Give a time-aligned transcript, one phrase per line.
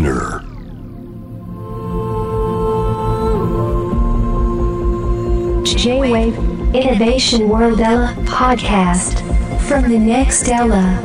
[0.00, 0.42] Spinner.
[5.64, 6.36] J-Wave
[6.74, 9.20] Innovation World Ella podcast
[9.68, 11.00] from the next Ella.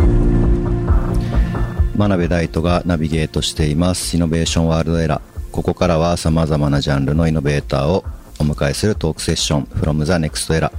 [1.97, 4.15] 真鍋大斗がナビゲートしています。
[4.15, 8.05] イノベーションワールドエラーここからは様々なジャンルのイノベーターを
[8.39, 9.63] お迎えするトークセッション。
[9.63, 10.71] From the next era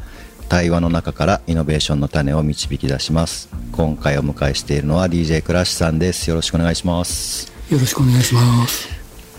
[0.48, 3.50] 対話の中からイノベーションの種を導き出します。
[3.72, 6.30] 今回お迎えしているのは DJ クラッシュさんです。
[6.30, 8.88] よろしくお願いしますよろしくお願いします。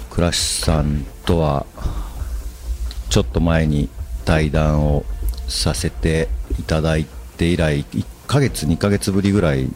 [0.09, 1.66] クラッシュさんとは
[3.09, 3.90] ちょっと前に
[4.26, 5.05] 対談を
[5.48, 6.27] させて
[6.59, 7.05] いただい
[7.38, 9.70] て以来1ヶ月2ヶ月ぶりぐらい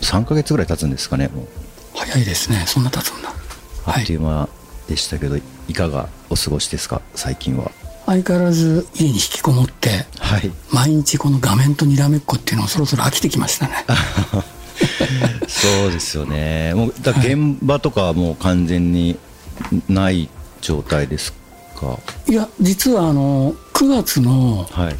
[0.00, 1.30] 3ヶ月ぐらい経つんですかね
[1.94, 2.64] 早いですね。
[2.66, 3.28] そんな経つんだ。
[3.86, 4.02] あはい。
[4.02, 4.48] っという間
[4.88, 5.42] でしたけど、い
[5.74, 7.02] かがお過ごしですか？
[7.14, 7.70] 最近は
[8.06, 13.84] 相変わらず家に引きこもって、はい毎日この画面とにらめっこっていうのをそろそろ飽きてきましたね。
[15.48, 16.72] そうですよね。
[16.74, 19.16] もうだ現場とかはもう完全に
[19.88, 20.28] ない
[20.60, 21.32] 状態です
[21.78, 21.98] か？
[22.28, 24.96] いや、実はあの、9月のはい。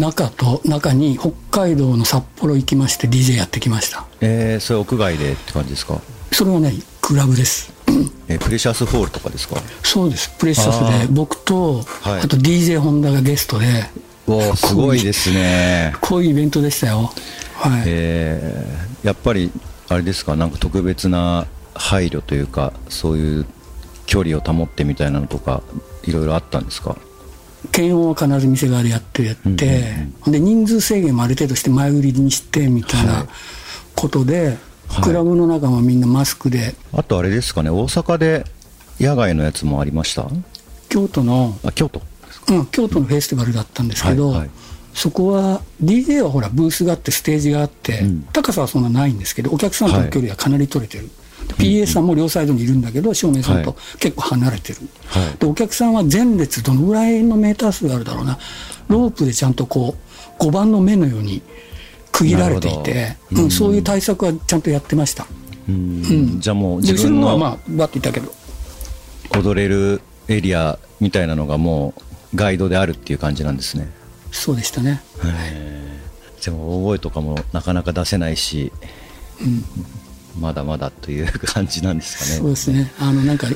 [0.00, 4.04] 中と、中に北海道の札幌行きまして DJ やってきました。
[4.20, 5.98] えー、それ屋外でって感じですか、
[6.32, 7.72] それはね、クラブです。
[8.28, 9.56] えープレシャスホールとかですか？
[9.82, 10.30] そうです。
[10.38, 12.20] プレシャスで、僕と、はい。
[12.20, 13.90] あと DJ ホンダがゲストで、
[14.26, 15.94] おおすごいですね。
[16.00, 17.12] こういうイベントでしたよ。
[17.58, 17.82] はい。
[17.86, 19.50] えー、やっぱり
[19.88, 20.36] あれですか？
[20.36, 23.46] なんか特別な配慮というかそういう
[24.06, 25.62] 距離を保ってみたいなのとか
[26.04, 26.96] いろいろあったんですか？
[27.72, 29.52] 検温は必ず店側でやってやって、うん
[30.26, 30.32] うん。
[30.32, 33.28] で人数制限もある程度して前売りにしてみたいはない。
[33.96, 35.02] ことで、はい。
[35.02, 36.74] クラブの中もみんなマスクで。
[36.92, 38.44] あとあれですかね大阪で
[39.00, 40.26] 野外のやつもありました？
[40.88, 42.00] 京都の、あ京都
[42.50, 44.50] うん、京都のフェスティバルだったんですけど、はいはい
[44.98, 48.22] そこは DJ はほらブースがあってステージがあって、うん。
[48.32, 51.08] 高さはそんなないんですけどお客さんとの距離はかなり取れてる、
[51.56, 53.98] PA さんも両サイドにいるんだけど照明さんとはい。
[54.00, 55.38] 結構離れてる、はい。
[55.38, 58.40] でお客さんは前列どのぐらいのメーター数があるだろうな。
[58.88, 59.94] ロープでちゃんとこ
[60.40, 61.42] う5番の目のように
[62.10, 65.28] 区切られていて、うん、そういう対策はちゃんとやってました、
[65.68, 65.74] うん。
[65.74, 65.78] う
[66.36, 66.40] ん。
[66.40, 68.32] じゃあもう自分ののはまあバッといたけど。
[69.30, 72.02] 踊れるエリアみたいなのがもう
[72.34, 73.96] ガイドであるっていう感じなんですね
[74.30, 75.02] そうでしたね、
[76.44, 78.72] でも大声とかもなかなか出せないし
[79.40, 82.30] うん、まだまだという感じなんですかね。
[82.38, 82.92] そうですね。
[82.98, 83.46] あのなんか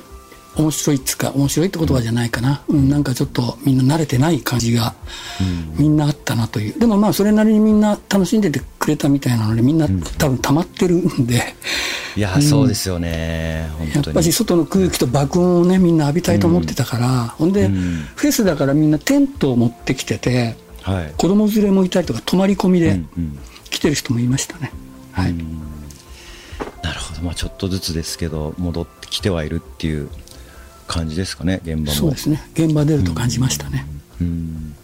[0.57, 4.95] 面白いっつうか面白いって言葉じゃないかな、うん、なんかちょっとみんな慣れてない感じが
[5.79, 6.79] みんなあったなという。
[6.79, 11.55] でもまあそれなりにみんな楽しんでてくれたみたいなのでみんな多分溜まってるんで、
[12.17, 17.73] いやそうですよね、やっぱし外の空気と爆音をねみんな浴びたいと思ってたから、ほんで、うん。
[18.15, 21.15] フェスだからみんなテントを持ってきててはい。
[21.17, 23.39] 子供連れもいたりとか泊まり込みでうんうん。
[23.73, 24.71] 来てる人もいましたね、
[25.13, 30.09] はい、なるほど、まあ、ちょっとずつですけど戻ってきてはいるっていう
[30.93, 31.87] 感じですかね現場も。
[31.87, 32.43] そうですね。
[32.53, 33.87] 現場出ると感じましたね、
[34.21, 34.75] うん。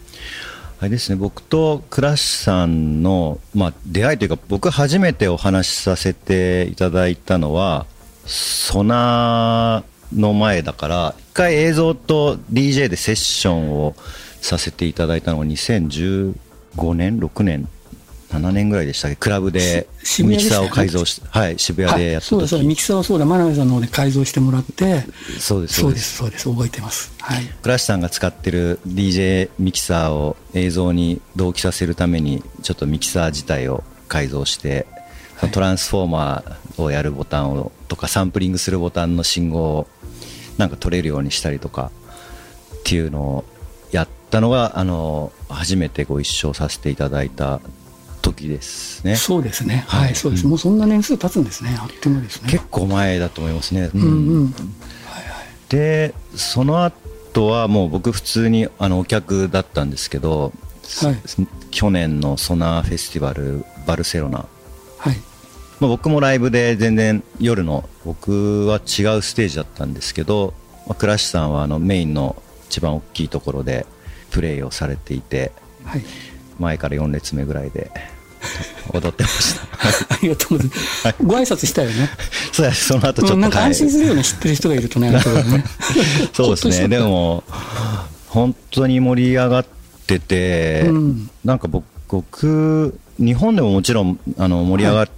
[0.79, 7.85] あれですね僕とクラッシュさんの、まあ、出会いというか僕初めてお話しさせていただいたのは
[8.25, 13.95] ソナーの前だから一回映像と DJ でセッションを
[14.41, 16.33] させていただいたのが2015
[16.95, 17.67] 年6年
[18.31, 19.17] 7年ぐらいでしたっけ？
[19.17, 19.87] クラブで
[20.23, 22.65] ミキサーを改造して、はい、渋谷でやったそうだそうだ。
[22.65, 23.25] ミ時キサーはそうだ。
[23.25, 25.03] 真鍋さんの方で改造してもらって
[25.39, 26.17] そうですそうです。
[26.17, 27.11] そうです覚えてます。
[27.19, 27.43] はい。
[27.45, 34.85] クラッシュさんが使ってる DJ ミキサーを映像に同期させるためにちょっとミキサー自体を改造して、
[35.37, 35.51] はい。
[35.51, 39.87] トランスフォーマーをやるボタンをとかサンプリングするボタンの信号を
[40.57, 41.91] なんか取れるようにしたりとか
[42.75, 43.45] っていうのを
[43.91, 47.61] やったのがあの初めてご一緒させていただいた
[48.33, 49.15] 時ですね。
[49.15, 49.85] そうですね。
[49.87, 51.77] はい、はいそうです、もうそんな年数経つんですね。
[51.79, 52.49] あっという間ですね。
[52.49, 54.53] 結構前だと思いますね、うんうん。
[55.69, 60.53] でその後はもう僕普通にあのお客だったんですけど、
[61.01, 61.17] はい。
[61.71, 64.45] 去年のソナーフェスティバルバルセロナ、
[64.97, 65.15] はい。
[65.79, 70.53] まあ、僕もライブで全然夜の僕は違うステージだったんですけど、
[70.87, 73.85] まあ、クラッシュさんはあのメインの一番大きいところで
[74.31, 75.51] プレイをされていて
[75.85, 76.03] はい。
[76.59, 77.89] 前から4列目ぐらいで
[78.93, 79.61] 踊ってました。
[80.15, 82.09] ありがとうございます、ご挨拶したよね。
[82.51, 83.67] そうですその後ちょっと、うんなんかはい。
[83.67, 85.11] 安心するように知ってる人がいるとね
[86.33, 87.43] そうですね、でも、
[88.27, 89.65] 本当に盛り上がっ
[90.07, 91.29] てて、うん。
[91.43, 95.09] なんか僕、僕日本でももちろんあの盛り上がっ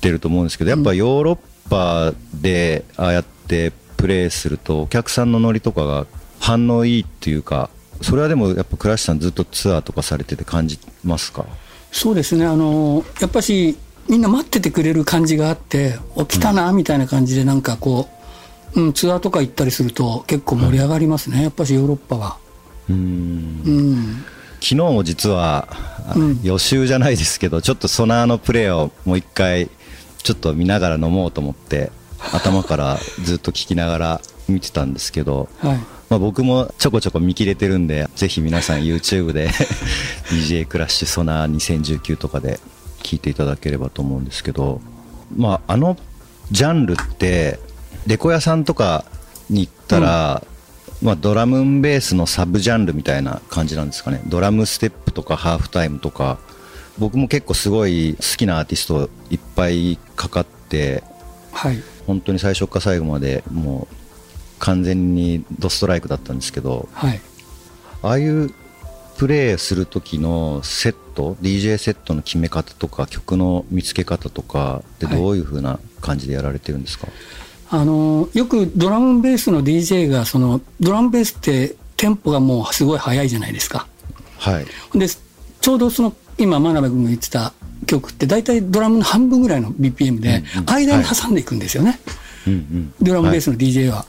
[0.00, 1.38] てると思うんですけど、やっぱヨーロッ
[1.70, 6.06] パでああやってプレーすると、お客さんのノリとかが
[6.40, 7.70] 反応いいっていうか、
[8.00, 11.46] それはでもやっぱ倉石さん、ずっとツアーとかされてて感じますか？
[11.92, 12.46] そうですね。
[12.46, 13.78] あのやっぱし
[14.08, 18.22] みんな待っててくれる感じがあって起きたなみたいな感じでなんかこう
[18.74, 22.38] うん、ツアーとか行ったりすると結構盛り上がりますね、やっぱしヨーロッパは。
[22.88, 22.96] うん。
[22.96, 24.24] うん、
[24.60, 25.68] 昨日も実は、
[26.42, 29.70] 予習じゃないですけどちょっとソナーのプレーをもう一回
[30.22, 31.92] ちょっと見ながら飲もうと思って
[32.32, 35.78] 頭からずっと聞きながら見てたんですけど、はい。
[36.12, 39.48] まあ、僕もちょこちょこ見切れてるんでぜひ皆さん YouTube で
[40.28, 42.60] DJ クラッシュソナー2019とかで
[42.98, 44.82] 聞いていただければと思うんですけど、
[45.34, 45.96] まあ、あの
[46.50, 47.58] ジャンルって
[48.06, 49.06] レコ屋さんとか
[49.48, 50.44] に行ったら、
[51.00, 56.38] まあ、ドラムンベースのサブジャンルみたいな感じなんですかねドラムステップとかハーフタイムとか
[56.98, 61.02] 僕も結構すごい好きなアーティストいっぱいかかって
[61.52, 61.82] はい。
[62.06, 64.01] 本当に最初から最後までもう
[64.62, 67.20] 完全にドストライクだったんですけどはい。
[68.02, 68.54] ああいう
[69.16, 77.08] プレイする時のセット DJ セットの決め方とか曲の見つけ方とかってどういう風な感じでやられてるんですか、
[77.70, 83.86] あのよくドラムベースの DJ がそのドラムベースってテンポがもうすごい速いじゃないですか。
[84.38, 84.66] はい。
[84.98, 87.52] でちょうどその今真鍋君が言ってた
[87.86, 92.00] 曲って大体ドラムの半分ぐらいの BPM で間に挟んでいくんですよね、
[92.46, 92.94] うんうん。
[93.00, 94.04] ドラムベースの DJ は、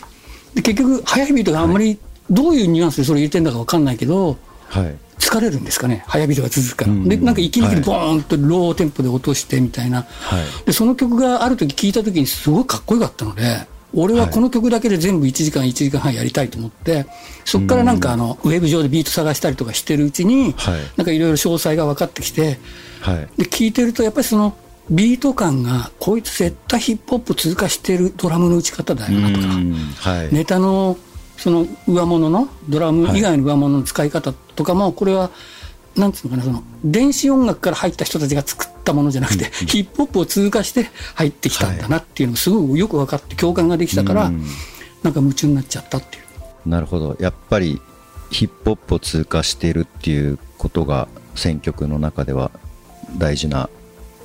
[0.55, 1.97] で結局速いビートがあんまり
[2.29, 4.95] どういうニュアンスでそれ言ってんだか分かんないけどはい。
[5.19, 7.83] 疲れるんですかね速いビートが続くから、うんでなんか息抜きではい。
[7.83, 10.65] ボーンとローテンポで落としてみたいな、はい。
[10.65, 17.05] でその曲がある時聴いた時にすごいかっこよかったので俺はこの曲だけで全部1時間1時間半やりたいと思って
[17.45, 20.79] そこからなんかあのウェブ上でビート探したりとかしてるうちにはい。
[20.97, 22.57] なんかいろいろ詳細が分かってきて
[23.01, 23.29] はい。
[23.37, 24.57] で聴いてるとやっぱりその
[24.89, 29.55] ビート感がこいつ絶対ヒップホップ通過してるドラムの打ち方だよなとか。
[29.55, 30.33] うんはい。
[30.33, 30.97] ネタの
[31.37, 35.31] その上物のドラム以外の上物の使い方とかもこれは
[35.95, 44.45] なんつうのかなその電子音楽から入った人たちが作ったものじゃなくてヒップホップを通過して入ってきたんだなっていうのがすごくよく分かって共感ができたからうん。
[45.03, 46.19] なんか夢中になっちゃったってい
[46.65, 46.69] う。
[46.69, 47.17] なるほど。
[47.19, 47.81] やっぱり
[48.31, 52.51] ヒップホップを通過しているっていうことが選曲の中では
[53.17, 53.69] 大事な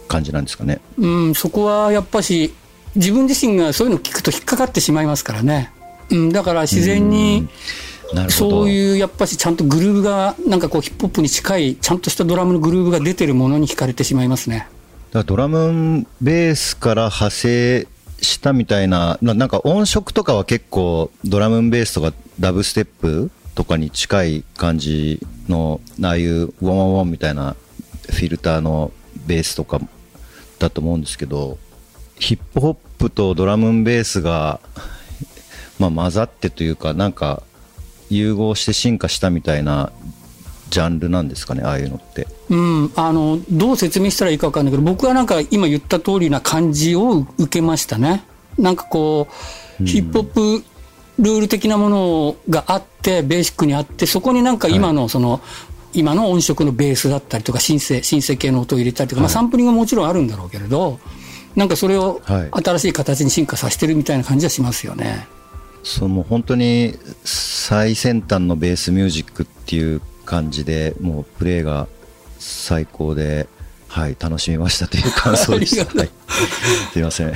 [0.08, 2.52] 感じなんですかねうん、そこはやっぱし
[2.96, 5.70] 自分自身がそういうの聞くと引っかかってしまいますからね。
[6.10, 7.49] うん、だから自然に
[8.28, 14.69] そういうやっぱしちゃんとグルーブがなんかこうヒップホップに近いちゃんとしたドラムのグルーブが出てるものに惹かれてしまいますね。
[15.10, 17.87] だからドラムベースから派生
[18.20, 27.56] したみたいな、ななんか音色とかは結構ドラムベースとかダブステップとかに近い感じの、ああいうウォンウォンウォンみたいな
[28.10, 28.93] フィルターの
[29.26, 29.81] ベースとか
[30.58, 31.58] だと思うんですけど、
[32.19, 34.60] ヒップホップとドラムベースが、
[35.78, 37.43] まあ、混ざってというか、なんか
[38.10, 39.93] 融合して進化したみたいな
[40.70, 42.26] ジャンルなんですかね、ああいうのって。
[42.50, 48.25] うん、あのどう説明したらいいか分かんないけど僕はなんか今言った通りな感じを受けましたね。
[48.58, 49.28] なんかこ
[49.81, 50.64] うヒップホップ
[51.19, 55.40] ルール的なものがあってベーシックにあってそこになんか今のその、
[55.98, 61.00] 今の音色のベースだったりとかシンセシンセ系の音を入れたりとか、まあ、サンプリングももちろんあるんだろうけれど
[61.56, 65.26] なんかそれをはい新しい形に進化させてるみたいな感じはしますよね。
[65.82, 71.88] そうもう本当に最先端のベースミュージックっていう感じでもうプレーが
[72.38, 73.48] 最高で、
[73.88, 75.98] はい、楽しみましたという感想 でしあた。
[75.98, 76.10] はい、
[76.92, 77.28] すいません。
[77.30, 77.32] い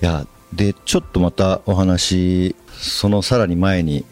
[0.00, 4.04] やでちょっとまたお話そのさらに前に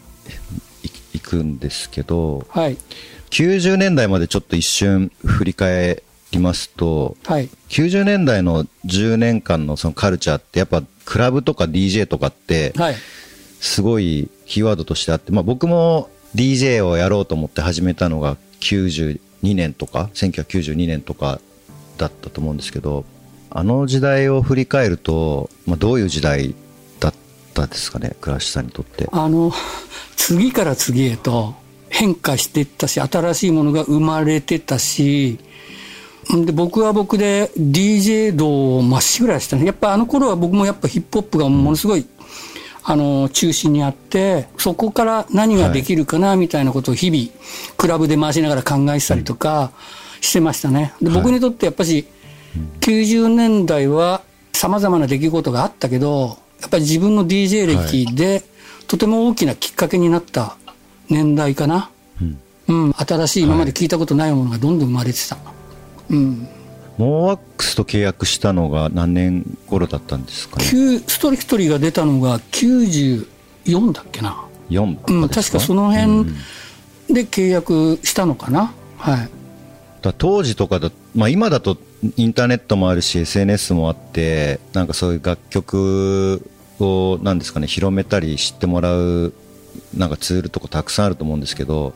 [1.32, 2.76] くんですけどはい。
[3.30, 7.48] 90年代までちょっと一瞬振り返りますとはい。
[7.70, 12.94] 90年代の10年間のそのカルチャーってやっぱクラブとか DJ とかってはい。
[13.60, 19.20] すごいキーワードとしてあって、まあ、僕も DJ をやろうと思って始めたのが92
[19.54, 21.40] 年とか1992年とか
[21.96, 23.04] だったと思うんですけど
[23.50, 26.54] あの時代を振り返ると、まあ、どういう時代だ
[27.62, 29.08] ったですかね倉橋さんにとって。
[29.12, 29.52] あの
[30.16, 31.54] 次から次へと
[31.88, 35.38] 変化していったし新しいものが生まれてたし
[36.34, 39.66] んで僕は僕で DJ 道をまっしぐらいしたね。
[39.66, 42.06] やっぱあの頃は僕もやっぱヒップホップがものすごい、
[42.84, 49.72] あの中心にあってそこから何ができるかなみたいなことを日々クラブで回しながら考えてたりとか
[50.20, 50.94] してましたね。
[51.00, 52.06] で僕にとってやっぱし
[52.80, 58.42] 90年代は様々な出来事があったけどやっぱり自分の DJ 歴で
[58.86, 60.56] とても大きなきっかけになった
[61.10, 61.90] 年代かな。
[62.20, 62.38] うん
[62.68, 65.36] うん、新しい今まで聞いたことないものがどんどん生まれてた。
[66.08, 66.48] うん。
[66.98, 70.64] モーワックスと契約したのが何年頃だったんですかね？
[70.70, 73.26] 旧ストリクトリーが出たのが94
[73.92, 74.44] だっけな。
[74.70, 76.32] 4とかうん、確かその辺
[77.12, 78.72] で契約したのかな。
[78.98, 79.28] はい。
[80.00, 81.76] だ当時とかだ、まあ、今だと
[82.16, 89.32] インターネットもあるし SNS もあってなんかそういう楽曲をなんですかね広めたり知ってもらう
[89.96, 91.94] なんかツールとかたくさんあると思うんですけど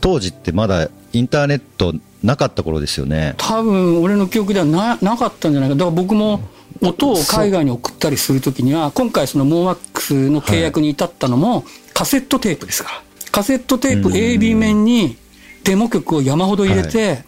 [0.00, 3.34] 当時ってまだインターネットなかった頃ですよね。
[3.36, 5.76] 多分俺の記憶ではななかったんじゃないか。
[5.76, 6.40] だから僕も
[6.80, 11.64] 音を海外に送ったりするときには今回そのモーマックスの契約に至ったのも
[11.94, 13.02] カセットテープですから。
[13.30, 15.16] カセットテープ AB 面に
[15.64, 17.24] デモ曲を山ほど入れて、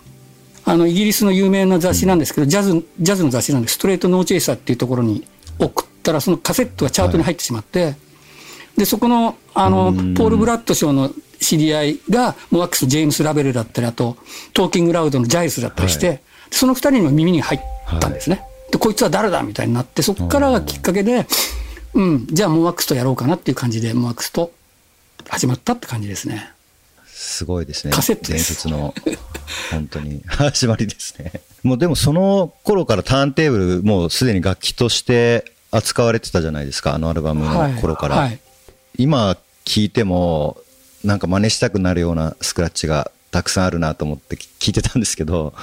[0.65, 3.75] あのイギリスの有名な雑誌なんですけど、ジャズジャズの雑誌なんです。
[3.75, 5.27] ストレートノーチェイサーっていうところに
[5.59, 7.97] 送ったらそのカセットがチャートに入ってしまって、
[8.77, 14.17] でそこのあのポール・ブラッド賞の知り合いがモワックスジェームス・ラベルだったりあと
[14.53, 16.19] トーキング・ラウドのジャイルスだったりして、は
[16.51, 17.61] その二人にも耳に入っ
[18.01, 21.27] たんですね、でこいつは誰だみたいになってそこからがきっかけで、
[21.95, 24.53] うん、じゃあモワックスとやろうかなっていう感じでモワックスと
[25.29, 26.53] 始まったって感じですね
[27.21, 27.93] すごいですね。
[27.93, 28.95] カセットで伝す説の
[29.71, 30.23] 本当に。
[30.27, 31.43] 始まりですね。
[31.63, 36.95] もうでもその頃からターンテーブルもうすでに楽器として扱われてたじゃないですか。
[36.95, 38.27] あのアルバムの頃から、はい。
[38.27, 38.41] はい
[38.97, 40.59] 今聞いても
[41.05, 45.55] なんか真似したくなるようなスクラッチがたくさんあるなと思って聞いてたんですけど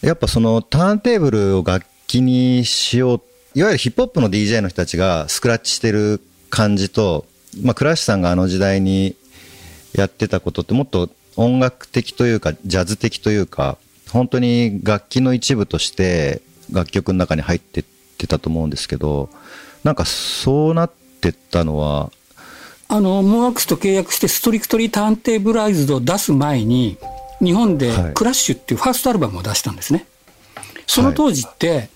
[0.00, 3.20] やっぱそのターンテーブルを楽器にしよう
[3.54, 7.26] いわゆるヒップホップの DJ の人たちがスクラッチしてる感じと、
[7.62, 9.14] まあ、クラッシュさんがあの時代に
[10.00, 13.78] やってたことってもっと音楽的というかジャズ的というか
[14.10, 17.84] 本当に楽器の一部として楽曲の中に入ってっ
[18.16, 19.28] てたと思うんですけど
[19.84, 22.10] なんかそうなってったのは
[22.88, 26.96] あのモワックスと契約してストリクトリーターンテーブライズドを出す前に
[27.40, 28.14] 日本ではい。
[28.14, 30.06] クラッシュっていうファーストアルバムを出したんですね、
[30.86, 31.90] その当時って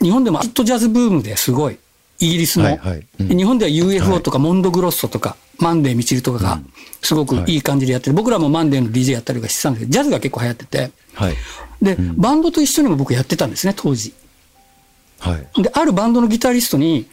[0.00, 1.78] 日本でもアットジャズブームですごい
[2.20, 3.06] イギリスの、はいはい。
[3.20, 3.28] うん。
[3.28, 6.60] で日本では UFO とかモンドグロッソとか、マンデーミチルとかが
[7.02, 10.90] すごくいい感じでやってる、僕らもマンデーの DJ やったりとかしてたんですけどジャズが結構流行ってて。
[11.14, 11.36] はい。
[11.80, 14.14] で、バンドと一緒にも僕やってたんですね当時。
[15.20, 15.62] はい。
[15.62, 17.06] で、あるバンドのギタリストに、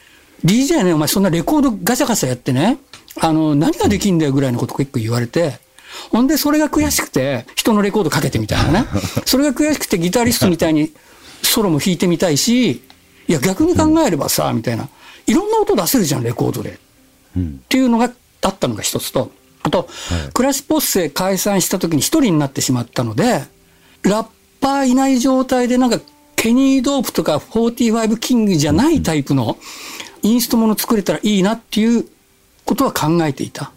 [0.44, 2.78] DJ ね、お前そんなレコードガチャガチャやってね、
[3.20, 5.60] あの、何ができんだよぐらいのこと結構言われて、
[6.12, 8.88] ほんでそれが悔しくて、人のレコードかけてみたいなね。
[9.26, 10.92] それが悔しくてギタリストみたいに
[11.42, 12.72] ソロも弾いてみたいし、
[13.28, 14.90] いや逆に考えればさ、みたいな。
[15.28, 16.70] いろんな音出せるじゃん、レコードで。
[16.72, 16.74] っ
[17.38, 19.32] うんていうのがあったのが一つと、
[19.64, 19.90] あと、
[20.34, 23.44] クラシポッセ解散した時に一人になってしまったので、
[24.04, 24.28] ラッ
[24.62, 26.00] パーいない状態でなんか、
[26.36, 29.58] ケニー・ドープとか45キングじゃないタイプの
[30.22, 32.06] インストもの作れたらいいなっていう
[32.66, 33.72] ことは考えていた。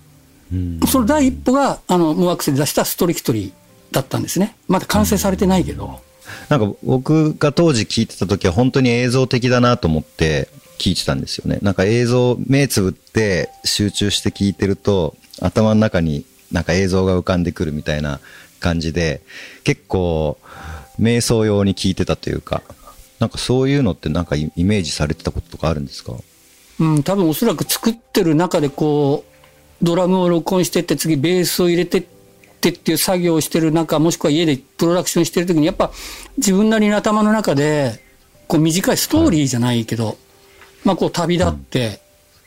[0.53, 3.53] うんその第一歩が、あの、モワックスで出したストリクトリー
[3.95, 4.57] だったんですね。
[4.67, 6.01] まだ完成されてないけど。
[6.49, 11.59] なんか僕が当時聞いてた時は本当に映像的だなと思って聞いてたんですよね。
[11.61, 18.21] なんか映像、目つぶって集中して聞いてると頭の中になんか映像が浮かんでくるみたいな
[18.61, 19.21] 感じで
[19.65, 20.39] 結構
[20.99, 22.63] 瞑想用に聞いてたというか、
[23.19, 26.15] なんかそういうのってなんかイメージされてたこととかあるんですか？
[26.81, 32.03] うん、多分おそらく作ってる中でこう、ドラムを録音してって次ベースを入れてっ
[32.61, 35.91] てっていう作業をしてる中、もしくは家でプロダクションしてる時にやっぱ
[36.37, 38.03] 自分なりの頭の中で、
[38.47, 40.17] こう短いストーリーじゃないけど、
[40.85, 42.01] まあこう旅立って、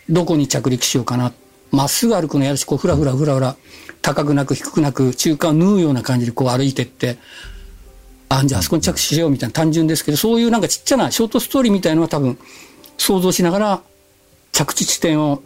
[0.10, 1.34] どこに着陸しようかな。
[1.72, 3.56] まっすぐ歩くのやるし、こうふらふらふらふら、
[4.02, 7.18] 高くなく低くなく中間を縫うような感じでこう歩いてって、
[8.30, 12.38] あ、じゃああそこに着手しようみたいな単純ですけど、そういうなんかちっちゃなショートストーリーみたいのは多分
[12.98, 13.82] 想像しながら
[14.52, 15.42] 着地地点を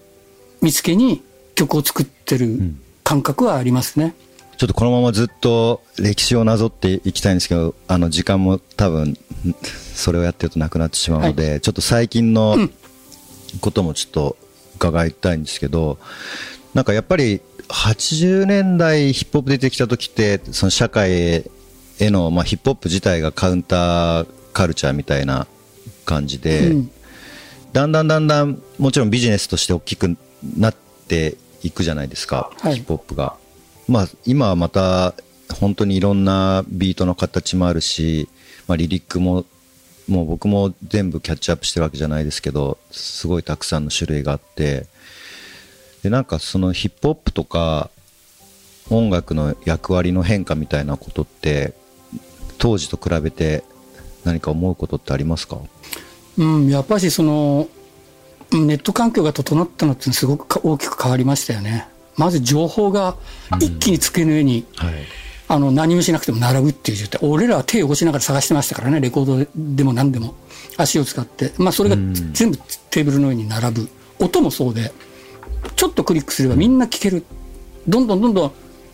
[0.61, 1.23] 見つけに
[1.55, 2.59] 曲を作ってる
[3.03, 4.15] 感覚はありますね。
[4.57, 9.17] ちょっとこのままずっと歴史をなぞっていきたいんですけど、あの時間も多分、ん
[9.93, 12.69] それをやってるとなくなってしまうので、ちょっと最近の
[13.61, 14.37] こともちょっと
[14.75, 15.97] 伺いたいんですけど、
[16.73, 21.43] なんかやっぱり80年代ヒップホップ出てきた時って、その社会へ
[21.99, 25.47] の、まあ、ヒップホップ自体がカウンターカルチャーみたいな
[26.05, 26.91] 感じで、うん。
[27.73, 30.17] だんだんだんだんもちろんビジネスとして大きく
[30.57, 30.75] なっ
[31.07, 32.75] ていくじゃないですか、はい。
[32.75, 33.35] ヒップホップが。
[33.87, 35.13] まあ今はまた
[35.59, 38.29] 本当にいろんなビートの形もあるし、
[38.67, 39.45] まあ、リリックも
[40.07, 44.85] もう僕も全部キャッチアップしてるわけじゃないですけどすごいたくさんの種類があって
[46.03, 47.89] でなんかそのヒップホップとか
[48.91, 51.73] 音楽の役割の変化みたいなことって
[52.59, 53.63] 当時と比べて
[54.23, 55.57] 何か思うことってありますか？
[56.37, 57.67] うん、やっぱりその、
[58.51, 61.87] うんネット環境が整ったのってすごくか大きく変わりましたよね。
[62.15, 63.17] まず情報が
[63.59, 64.93] 一気に机の上に、はい
[65.47, 67.19] あの何もしなくても並ぶっていう状態。
[67.23, 70.35] 俺らは手を起こしながら探してましたからね、レコードでも何でも。
[70.77, 71.53] 足を使って。
[71.57, 71.95] まあそれが
[72.33, 72.57] 全部
[72.89, 73.89] テーブルの上に並ぶ。
[74.19, 74.91] 音もそうで、
[75.75, 77.23] ちょっとクリックすればみんな聞ける。
[77.87, 78.51] どんどんどんどん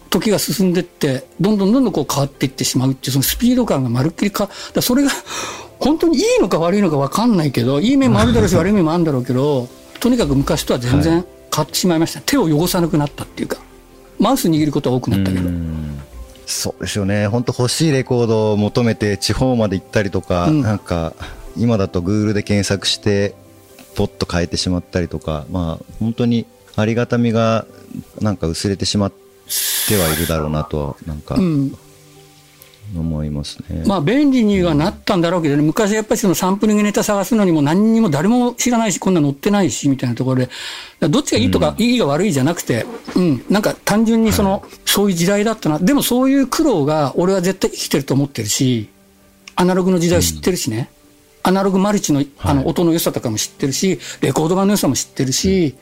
[0.10, 5.10] 時が進んでって、どんどんどんどんこう変わっていってしまうっていう、そのスピード感がまるっきりか、だそれが
[5.79, 11.24] 本当にいいのか悪いのか分かんないけど、いい面もあるだろうし、 悪い面もあるんだろうけど、とにかく昔とは全然変
[11.58, 12.22] わってしまいました。
[12.22, 13.58] 手を汚さなくなったっていうか、
[14.20, 15.50] マウス握ることは多くなったけど。
[16.51, 20.62] そうですよね、本当欲しいレコードを求めて地方まで行ったりとか、うん。
[20.62, 21.13] なんか
[21.58, 23.34] 今だと Google で検索して
[23.96, 27.65] ポッと変えてしまったりとか、まあ本当にありがたみが
[28.20, 29.12] なんか薄れてしまっ
[29.88, 31.77] てはいるだろうなとはなんかうん、
[33.00, 33.83] 思いますね。
[33.86, 40.45] まあ便利にはなったんだろうけどね、昔やっぱりそのサンプリングネタ探すのにも何にも誰も知らないし、こんな載ってないし、みたいなところ
[41.00, 45.79] で、どっちがいいとか、いいが悪いじゃなくて、うん、なんか単純にその、そういう時代だったな。
[45.79, 48.89] でもそういう苦労が俺は絶対生きてると思ってるし、
[49.55, 50.89] アナログの時代を知ってるしね。
[51.43, 55.75] アナログマルチのあの音の良さとかも知ってるし、レコード版の良さも知ってるし、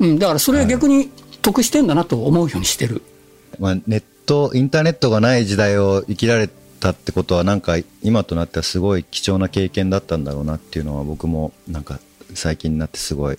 [0.00, 1.10] うん、だからそれは逆に
[1.42, 3.02] 得してんだなと思うようにしてる。
[3.58, 6.48] まあ、ネット、インターネットがない時代を生きられ
[6.80, 12.00] たってことは、なんか今となってはすごい貴重な経験だったんだろうなっていうのは、僕もなんか
[12.34, 13.36] 最近になってすごい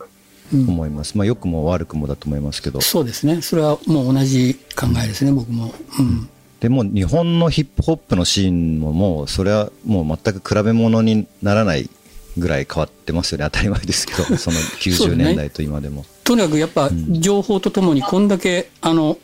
[0.53, 1.17] 思います。
[1.17, 2.81] まあ、良くも悪くもだと思いますけど。
[2.81, 3.41] そうですね。
[3.41, 5.73] それはもう同じ考えですね、僕も。
[5.99, 6.29] うん。
[6.59, 11.89] でも日本のヒップホップのシーンももうそれはもう全く比べ物にならない
[12.37, 19.17] ぐらい変わってますよね当たり前ですけどその90年代と今でもとにかくやっぱ情報とともにこんだけ、あの、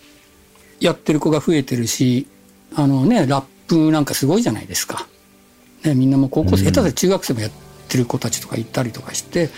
[0.80, 2.28] やってる子が増えてるし、
[2.76, 5.08] あのね、ラップなんかすごいじゃないですか。
[5.84, 7.52] ね、みんなもう高校生、下手で中学生もやっ
[7.88, 9.50] てる子たちとか行ったりとかして、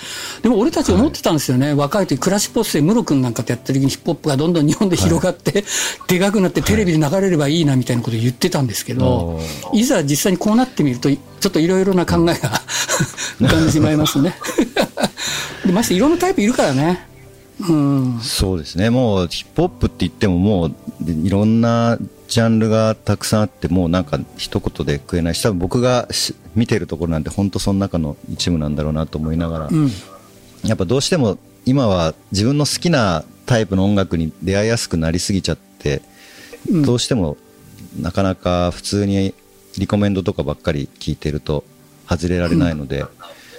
[0.41, 5.63] でも俺たち思ってたんですよね、若い時、クラッシュポスでムロ君なんかとやってる時にヒップホップがどんどん日本で広がって、
[6.07, 9.39] でかくなってテレビで流れればいいなみたいなことを言ってたんですけど、
[9.71, 12.61] おいざ実際にこうなってみると、ちょっといろいろな考えが
[13.39, 14.35] 浮かんでしまいますね。
[15.65, 17.07] でましていろんなタイプいるからね。
[17.67, 18.19] うん。
[18.21, 29.89] そうですねもうヒップホップって言ってももうでいろんなジャンルがたくさんあってもうなんか一言で食えないし多分僕がし見てるところなんて本当その中の一部なんだろうなと思いながら、うん。
[30.63, 36.11] やっぱどうしても今は自分の好きなタイプの音楽に出会いやすくなりすぎちゃって、うん
[36.83, 37.37] どうしても
[37.99, 39.33] なかなか普通に
[39.79, 41.63] リコメンドとかばっかり聞いてると
[42.07, 43.03] 外れられないので、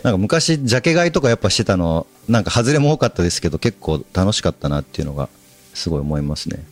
[0.03, 5.29] なんか昔ジャケ買いとかやっぱしてたのなんか外れも多かったですけど結構楽しかったなっていうのが
[5.75, 6.64] すごい思いますね。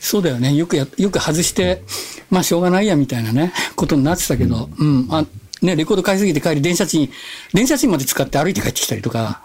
[0.00, 0.54] そうだよね。
[0.54, 1.82] よくや、よく外して、
[2.30, 5.08] まあしょうがないやみたいなね、ことになってたけど、うん。
[5.10, 5.24] あ
[5.62, 7.10] ね、レコード買いすぎて帰り電車賃、
[7.52, 9.42] 電車賃まで使って歩いて帰ってきたりとか、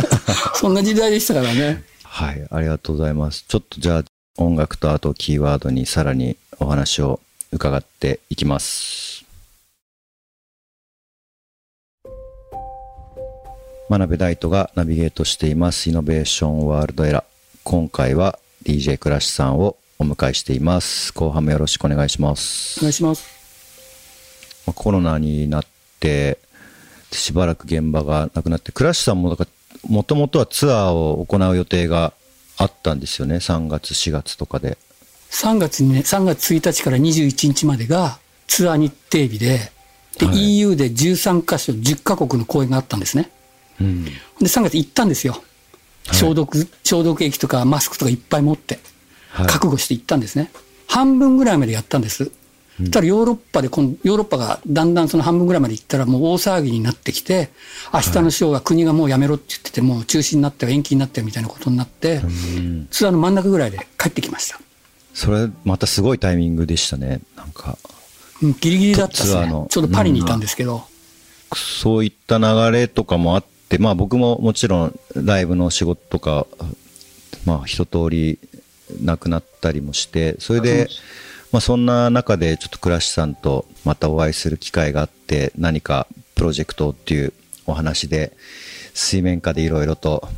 [0.54, 1.84] そんな時代でしたからね。
[2.02, 3.44] はい、ありがとうございます。
[3.48, 4.04] ちょっとじゃあ
[4.36, 9.24] 音楽とあとキーワードにさらにお話を伺っていきます。
[13.88, 17.24] 真鍋大斗がナビゲートしていますイノベーションワールドエラー。
[17.64, 21.12] 今回は DJ クラッシュさんをお迎えしています。
[21.12, 22.82] 後半もよろしくお願いしますお。
[22.82, 23.24] 願いします。
[24.66, 25.64] まあコロナになっ
[26.00, 26.38] て
[27.12, 29.50] しばらく現場がなくなってクラッシュさんもだから
[29.88, 32.12] もともとはツアーを行う予定が
[32.56, 34.78] あったんですよね3月4月とかで
[35.34, 39.72] 3月にね、3月1日から21日までがツアー日程日で、
[40.16, 43.30] で、はい EU で13カ所10カ国の公演があったんですね。
[43.80, 44.10] うんで、
[44.42, 45.42] 3月行ったんですよ。
[46.12, 48.78] 消毒、消毒液とかマスクとかいっぱい持って。
[49.34, 50.50] はい覚悟して行ったんですね。
[50.86, 52.30] 半分ぐらいまでやったんです。
[52.76, 57.50] そしたらヨーロッパで今度、ヨーロッパがだんだんその半分ぐらいまで行ったらもう大騒ぎになってきて、
[57.92, 62.26] 明日のショーは国がもうやめろって言ってて、もう中止になって延期になってみたいなことになって、う
[62.60, 64.60] んツアーの真ん中ぐらいで帰ってきました。
[65.14, 67.78] それまたすごいタイミングでしたねなんか
[68.42, 69.48] うんギリギリだったですね。
[69.68, 70.84] ちょうどパリにいたんですけど。
[71.54, 76.48] そういった流れとかもあってまあ僕ももちろんライブの仕事とか
[77.44, 78.40] まあ一通り
[79.00, 80.88] なくなったりもしてそれで、
[81.52, 87.32] まあ、そんな中でちょっと倉石さんとまたお会いする機会があって何かプロジェクトっていう
[87.66, 88.32] お話で
[88.92, 90.28] 水面下でいろいろと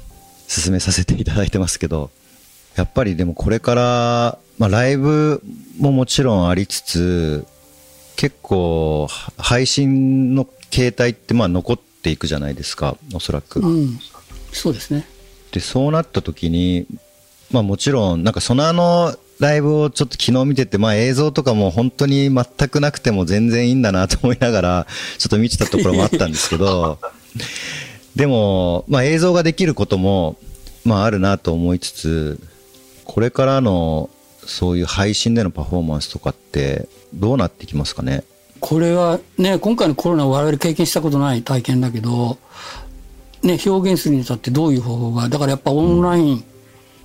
[0.49, 2.11] 進めさせていただいてますけど
[2.77, 5.43] やっぱりでもこれから、まあ、ライブ
[5.79, 7.47] ももちろんありつつ
[8.17, 13.61] 結構は配信の形態ってまあ残っていくじゃないですかおそらく。
[13.61, 13.99] うん。
[14.53, 15.07] そうですね。
[15.53, 16.87] でそうなった時に、
[17.51, 24.87] まあ、もちろんなんかそのあのライブをちょっと昨日見てて、まあ、映像とかも本当に全くなくても全然いいんだなと思いながら
[25.19, 26.99] ちょっと見てたところもあったんですけど
[28.17, 30.37] でも、まあ、映像ができることも、
[30.85, 32.41] まあ、あるなと思いつつ
[33.05, 34.09] これからの
[34.47, 38.25] そういう配信でのパフォーマンスとかってどうなってきますかね？
[38.61, 42.39] これはね、今回のコロナ我々経験したことない体験だけど、
[43.43, 46.45] ね、表現するにあたってどういう方法が、だからやっぱオンライン、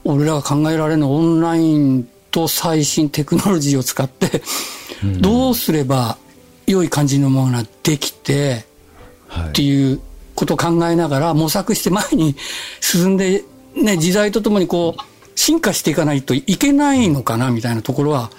[0.04, 4.42] 俺らが考えられるのはオンラインと最新テクノロジーを使って、
[5.20, 6.18] どうすれば
[6.68, 8.66] 良い感じのものができて、
[9.50, 10.02] っていう
[10.36, 12.36] ことを考えながら模索して前に
[12.80, 13.44] 進んで、
[13.76, 15.02] ね、時代とともにこう、
[15.36, 18.32] 進化していかないといけないのかなみたいなところは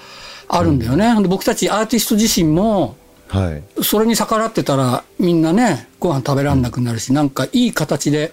[0.49, 1.07] あるんだよね。
[1.07, 2.97] うん、僕たちアーティスト自身も、
[3.29, 8.33] はい、それに逆らってたらみんなね、ご飯食べられなくなるし、うん、なんかいい形で、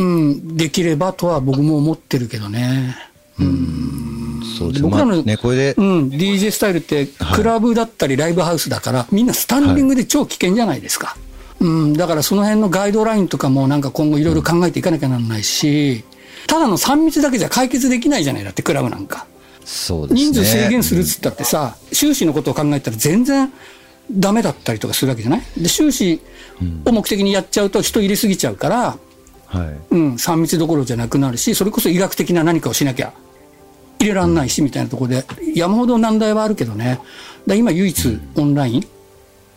[0.00, 2.96] うん、できればとは僕も思ってるけどね。
[3.38, 4.42] うん。
[4.58, 11.08] そうです僕らの、ね、これで、うん、DJ スタイルって、クラブだったりライブハウスだから、はい、みんなスタンディングで超危険じゃないですか。
[11.08, 11.16] は
[11.60, 16.04] い、うん、だからその辺のガイドラインとかもなんか今後いろいろ考えていかなきゃならないし、
[16.46, 19.26] ただの3密だけじゃ解決できないじゃないだって、クラブなんか。
[19.64, 20.20] そうですね。
[20.32, 23.52] 人数制限するっつったってさ、収支のことを考えたら全然
[24.10, 25.42] ダメだったりとかするわけじゃない？
[25.58, 26.20] で、収支
[26.84, 28.98] を目的にやっちゃうと人入れすぎちゃうから、
[29.50, 33.12] はい、うん、3密どころじゃなくなるし、それこそ医学的な何かをしなきゃ
[33.98, 37.00] 入れらんないし、みたいなところで、山ほど難題はあるけどね。
[37.46, 38.86] だ今唯一オンライン、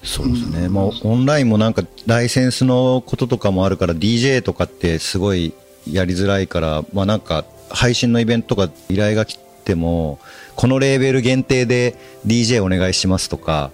[0.04, 5.54] そうですね、うん、もうオンラインもなんかライセンスのこととかもあるから DJ とかってすごい
[5.90, 10.20] やりづらいから、まあ、なんか配信のイベントとか依頼が来ても
[10.56, 13.72] このレーベル限定で DJ お願いしますとか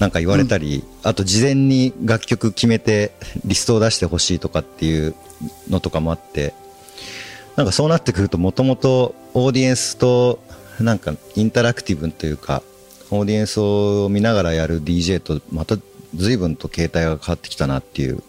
[0.00, 3.12] なんか言われたり、うん、あと事前に楽曲決めて
[3.44, 5.14] リストを出してほしいとかっていう
[5.68, 6.54] のとかもあって
[7.56, 10.38] なんかそうなってくるともともとオーディエンスと
[10.80, 12.62] なんかインタラクティブというか
[13.10, 15.76] オーディエンスを見ながらやる DJ とまた
[16.14, 18.22] 随分と形態が変わってきたなっていう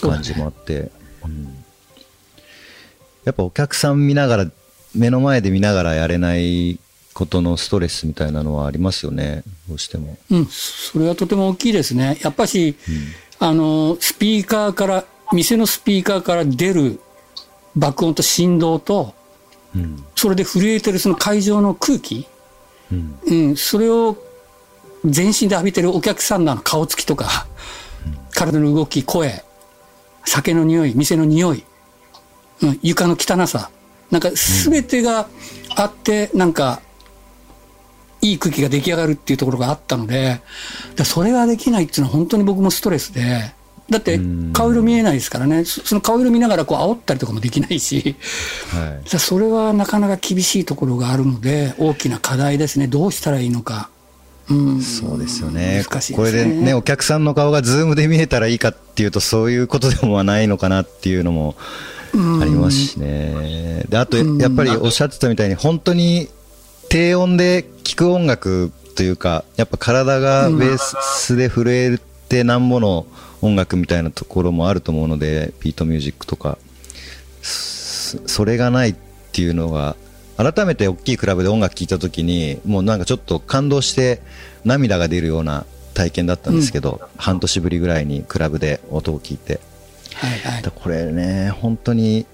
[0.00, 0.90] 感じもあって、
[1.24, 1.64] うん、
[3.24, 4.50] やっぱお客さん見ながら、
[4.94, 6.78] 目の前で見ながらやれない
[7.14, 10.18] ことのストレスみたいなのはありますよね、どうしても。
[10.30, 12.18] うん、それはとても大きいですね。
[12.22, 12.76] やっぱし、
[13.40, 17.00] うん、あの、スピーカーから、店のスピーカーから出る
[17.76, 19.14] 爆音と振動と、
[19.74, 22.26] うん、それで震えてるその会場の空気、
[22.92, 24.16] うん、うん、それを
[25.04, 27.46] 全身で浴びてるお客さんの顔つきとか、
[28.34, 29.44] 体の動き、声、
[30.24, 31.64] 酒の匂い、店の匂い、
[32.62, 33.70] うん、床の汚さ。
[34.10, 35.28] なんか全てが
[35.76, 36.80] あって、なんか、
[38.22, 40.42] いい空気が出来上がるっていうところがあったので、
[41.04, 43.54] それができないっていうのは本当に僕もストレスで、
[43.90, 44.20] だって
[44.52, 48.16] 顔色見えないですからね、その顔色見ながらこう煽ったりとかもできないし、
[48.70, 53.90] はい、それはなかなか厳しいところがあるので、大きな課題ですね、どうしたらいいのか。
[54.48, 55.84] うん、そうですよね、ね、
[56.16, 61.56] これでね、お客さんの顔がズームで見えたらいいかっていうと、そういうことでもないのかなっていうのも
[62.12, 63.84] ありますしね。
[63.88, 66.28] で、あと、やっぱりおっしゃってたみたいに、本当に
[66.88, 71.98] 低音で聴く音楽というか、やっぱ体がベースで震え
[72.28, 73.06] てなんぼの
[73.42, 76.58] 音楽みたいなところもあると思うので、ビートミュージックとか、
[77.42, 78.94] それがないっ
[79.32, 79.96] ていうのが、
[80.36, 84.20] 改めて大きいクラブで音楽聴いた時に、もうなんかちょっと感動して
[84.64, 89.60] 涙が出るような体験だったんですけど、うん、半年ぶりぐらいにクラブで音を聞いて。
[90.14, 92.26] はいはい、これね、本当に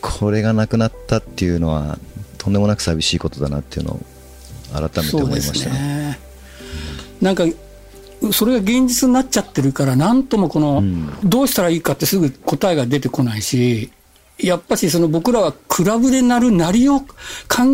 [0.00, 1.98] これがなくなったっていうのは、
[2.38, 4.00] とんでもなく寂しいことだなっていうのを
[4.72, 6.18] 改めて思いましたね。
[7.20, 7.44] なんか
[8.32, 10.82] それが現実になっちゃってるから、なんともこの、
[11.24, 13.90] どうしたらいいかってすぐ答えが出てこないし、
[14.38, 17.06] やっぱしその僕らはクラブで鳴る鳴りを考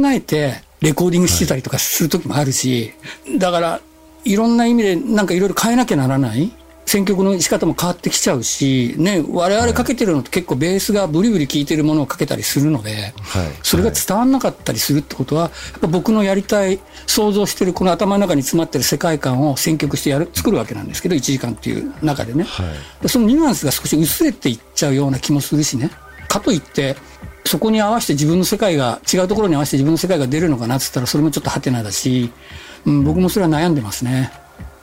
[0.07, 2.93] えて、レコーディングしてたりとかする時もあるし、
[3.39, 3.81] だから、
[4.25, 6.53] いろんな意味でなんかいろいろ変えなきゃならない。
[6.87, 22.45] 選曲の仕方も変わってきちゃうし、ね、我々かけてるのって結構ベースがブリブリ効いてるものをかけたりするので、はい、それが伝わんなかったりするってことは、やっぱ僕のやりたい、想像してるこの頭の中に詰まってる世界観を選曲してやる、作るわけなんですけど、1時間っていう中でね。
[22.45, 22.63] は
[23.05, 25.91] い、そのニュアンスが少し薄れていっちゃうような気もするしね。
[26.29, 26.97] かといって、
[27.45, 32.31] そこに合わせて自分の世界が、違うところに合わせて自分の世界が出るのかなって言ったら、それもちょっとハテナだし、
[32.85, 34.33] うん、僕もそれは悩んでますね。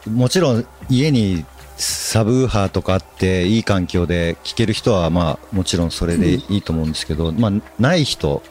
[0.09, 1.45] もちろん家に
[1.83, 8.41] サブウーハーとかあっていい環境で聴ける人はまあもちろんそれでいいと思うんですけど、うん、まあ、ない人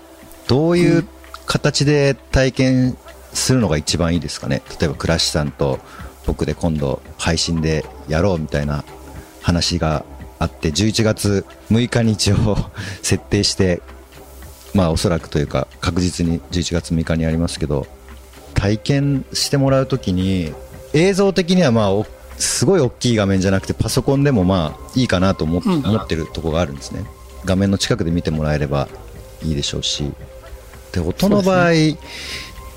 [0.48, 1.06] どういう
[1.46, 2.96] 形で体験
[3.32, 4.62] するのが一番いいですかね？
[4.78, 5.78] 例えば倉石さんと
[6.26, 8.84] 僕で今度配信でやろうみたいな
[9.40, 10.04] 話が
[10.38, 12.56] あって11月6日に一応
[13.02, 13.80] 設定して
[14.74, 17.86] まあおそらくというか確実に11月6日にやりますけど
[18.54, 20.52] 体験してもらうときに
[20.92, 22.04] 映像的にはまあ
[22.38, 27.04] すごい大きい画面じゃなくてパソコンでもまあいいかなと思,、思ってるとこがあるんですね。
[27.44, 28.88] 画面の近くで見てもらえれば
[29.42, 30.12] いいでしょうし。
[30.92, 31.98] で音の場合、ね、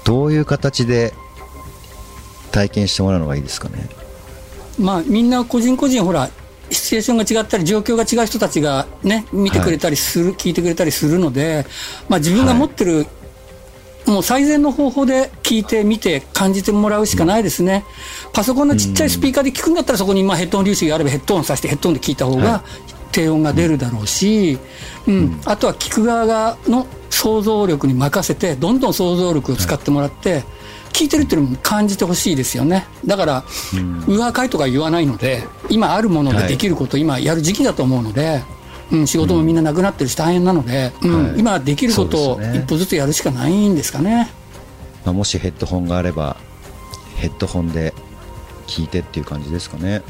[0.06, 1.14] どういう形で
[2.52, 3.90] 体験してもらうのがいいですかね？
[4.80, 6.30] まあみんな個人個人ほら
[6.72, 11.66] シチュエーションが違ったり状況が違う人たちがね見てくれたりする、はい、聞いてくれたりするので、
[12.10, 13.06] まあ、自分が持ってる
[14.08, 17.86] もう最善の方法で聞いてみて感じてもらうしかないですね。
[18.34, 22.64] パソコンのちっちゃいスピーカーで聞くんだったらそこにまあヘッドホン粒子があればヘッドホンさしてヘッドホンで聞いた方が
[23.12, 24.60] 低音が出るだろうし、
[25.08, 30.44] うん、あとは聞く側がの想像力に任せてどんどん想像力を使ってもらって、
[30.96, 32.88] 聞いてるっていうのも感じてほしいですよね。
[33.06, 33.44] だから、
[34.08, 38.44] 上赤いとか言わないので、今あるものでできること、今やる時期だと思うので、
[38.92, 41.40] うん、仕事もみんななくなってるし大変なので、うんはい。
[41.40, 44.30] 今できることを一歩ずつやるしかないんですかね。
[45.04, 46.38] まあ、もしヘッドホンがあれば
[47.16, 47.94] ヘッドホンで
[48.68, 50.02] 聞いてっていう感じですかね。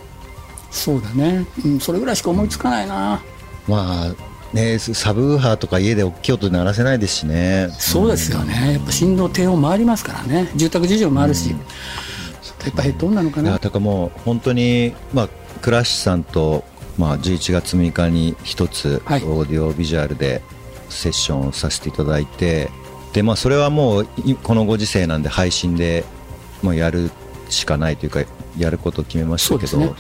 [0.72, 3.22] そうだね、うん、それぐらいしか思いつかないな。
[3.68, 7.70] まあねサブウーハーとか家で大きい音で鳴らせないですしね。
[7.80, 11.56] そうですよね、やっぱ振動、低音回りますからね、住宅事情もあるし、や
[12.70, 13.52] っぱヘッドホンなのかな。
[13.52, 13.60] だ。
[13.60, 15.30] からもう本当にまあ
[15.62, 16.64] 倉石さんと
[16.98, 19.22] まあ11月6日に一つオはい。
[19.22, 20.42] ーディオビジュアルで
[20.90, 22.70] セッションをさせていただいて、
[23.14, 26.04] でまあそれはもういこのご時世なんで配信で
[26.62, 27.12] もうやる
[27.50, 28.24] しかないというか
[28.58, 29.96] やることを決めましたけどね、はい、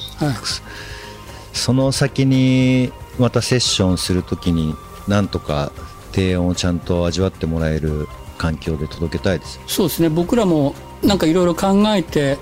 [1.53, 4.75] その先にまたセッションするときに
[5.08, 5.71] なんとか
[6.12, 12.38] 低音をちゃんと味わってもらえる環境で届けたいですそうですね、僕らもなんかいろいろ考えて、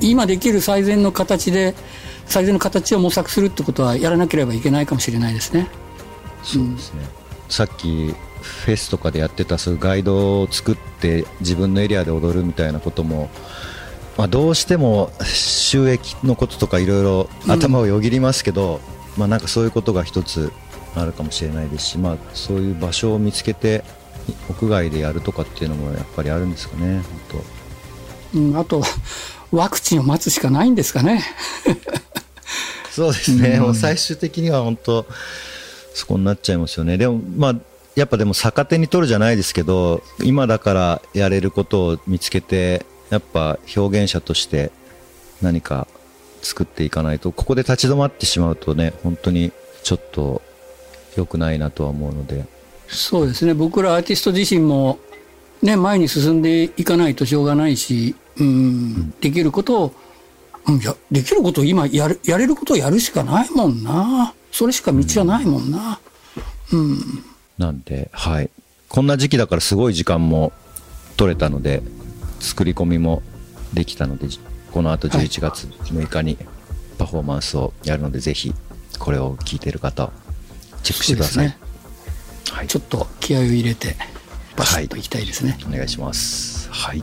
[0.00, 1.74] 今できる最善の形で、
[2.26, 5.68] 最善の形を模索するってことはやらなければいけないかもしれないですね。
[6.42, 7.04] そうですね、
[7.48, 13.30] さっきフェスとかでやってたそういうガイドを作って自分のエリアで踊るみたいなことも、
[14.16, 18.80] まあ、どうしても収益のこととかいろいろ頭をよぎりますけど、
[19.16, 20.52] まあ、なんかそういうことが一つ
[20.94, 23.82] あるかもしれないですし、まあ、そういう場所を見つけて
[24.48, 27.42] 屋外でやるとかっていうのもやっぱりあるんですかね本
[28.34, 28.82] うん、あと、
[29.50, 31.24] ワクチンを待つしかないんですかね。
[32.96, 35.06] 当そうですね、もう最終的には本当
[35.94, 36.98] そこになっちゃいますよね。
[36.98, 37.56] でもまあ
[37.94, 44.70] やっぱでも逆手に取るじゃないですけど今だからやれることを見つけてやっぱ表現者として
[45.40, 45.88] 何か
[46.42, 50.42] 作っていかないとここで立ち止まってしまうとね本当にちょっと
[51.16, 52.44] 良くないなとは思うので。
[52.88, 54.98] そうですね、僕らアーティスト自身も、
[55.62, 59.94] ね、前に進んでいかないとしょうがないし、うん、できることを、
[60.68, 64.34] うん、やできることを今やる、やれることをやるしかないもんな。
[64.50, 66.00] それしか道はないもんな。
[66.72, 66.98] うん。
[67.58, 68.50] なんではい
[68.88, 70.52] こんな時期だからすごい時間も
[71.16, 71.82] 取れたので
[72.40, 73.22] 作り込みも
[73.72, 74.28] できたので
[74.72, 76.36] この後はい11月6日に
[76.98, 78.54] パフォーマンスをやるので、ぜひ
[78.98, 80.10] これを聞いている方
[80.82, 81.58] チェックしてください、ね
[82.50, 83.96] はいちょっと気合を入れて、
[84.56, 85.58] バシッといきたいですね。
[85.66, 87.02] お願いしますはい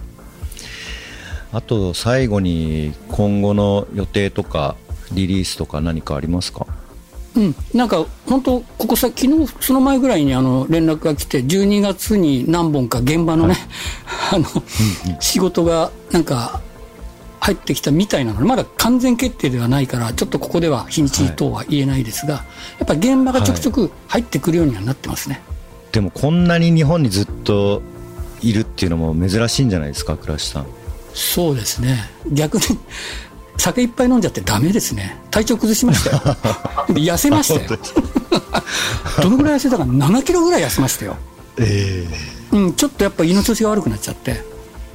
[1.54, 4.76] あと最後に今後の予定とか
[5.14, 6.66] リリースとか何かありますか？
[7.36, 13.56] うん、なんか本当、ここさ、昨日その前ぐらいにあの連絡が来て、12月に何本か現場のね、
[14.32, 14.46] あの、
[15.20, 16.62] 仕事がなんか
[17.40, 22.42] 入ってきたみたいなので、まだ完全決定ではないから、ちょっとここでは日にち等は言えないですが、や
[22.84, 25.42] っぱり現場がちょくちょく入ってくるようにはなってますね。
[25.92, 27.82] でもこんなに日本にずっと
[28.42, 30.68] いるっていうのも珍しいんじゃないですか倉石さん
[31.14, 32.10] そうですね。
[32.32, 32.64] 逆に、
[33.58, 35.18] 酒いっぱい飲んじゃってダメですね。
[35.32, 36.38] 体調崩しましたよ。
[36.90, 37.80] で 痩せましたよ。
[39.22, 41.16] どのぐらい痩せたか7キロぐらい痩せましたよ。
[41.58, 42.08] え
[42.52, 44.44] うん、ちょっとやっぱ胃の調子が悪くなっちゃって、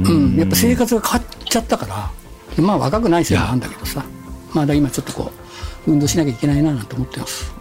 [0.00, 2.10] うん、やっぱ生活が変わっちゃったから、
[2.56, 4.04] でまあ若くないせいなんだけどさ、
[4.52, 5.32] まだ今ちょっとこ
[5.86, 7.52] う、運動しなきゃいけないななんて思ってます。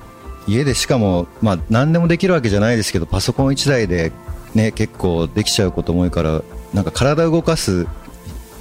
[0.47, 4.13] 家でしかも、まあ、何でもできるわけじゃないですけどパソコン1台で、
[4.55, 6.41] ね、結構できちゃうことも多いから
[6.73, 7.85] なんか体を動かす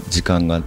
[0.08, 0.62] 時間が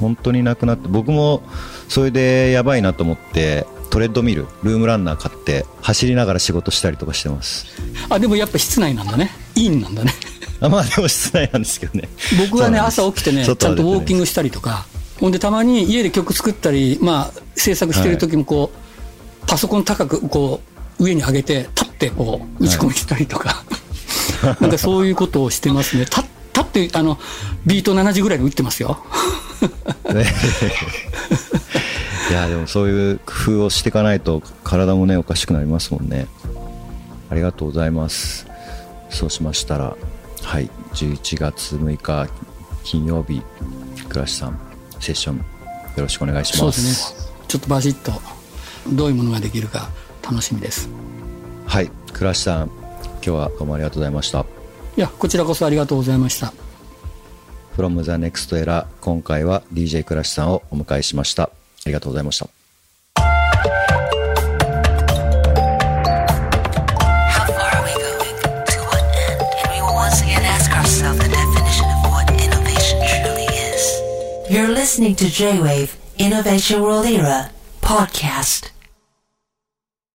[0.00, 1.42] 本当になくなって僕も
[1.88, 7.66] それでやばいなと思ってトレッドミルルームランナー買って走りながら仕事したりとかしてます。
[8.10, 9.30] あ、でもやっぱ室内なんだね。
[9.54, 10.12] インなんだね。
[10.60, 12.08] あまあでも室内なんですけどね。
[12.50, 14.86] 僕はね、朝起きてね、ちゃんとウォーキングしたりとか、
[15.18, 20.60] ほんでたまに家で曲作ったり、まあ制作してる時もこう、パソコン高くこ
[20.98, 23.64] う、上に上げて、立ってこう、打ち込みしたりとか、
[24.60, 26.04] なんかそういうことをしてますね。
[26.04, 26.28] 立立
[26.84, 27.18] って、あの、
[27.64, 29.04] ビート7時ぐらいで打ってますよ。
[30.12, 30.24] ね
[32.30, 36.26] いやでもそういう工夫をしていかないと体もねおかしくなりますもんね
[37.30, 38.46] ありがとうございます
[39.10, 39.96] そうしましたら
[40.42, 42.28] はい11月6日
[42.84, 43.42] 金曜日
[44.08, 44.58] 倉橋さん
[45.00, 45.42] セッションよ
[45.98, 47.36] ろしくお願いしそうまですすね。
[47.48, 48.12] ちょっとバシッと、
[48.92, 49.88] どういうものができるか
[50.22, 50.90] 楽しみです。
[51.66, 54.40] はい倉橋さん今日はどうもありがとうございました
[54.96, 56.52] いや、こちらこそありがとうございました。
[57.76, 61.50] from the next era 今回は DJ クラシさんをお迎えしましたあ
[61.84, 62.48] りがとうございました
[74.48, 77.50] You're listening to J-Wave Innovation World Era
[77.82, 78.75] podcast.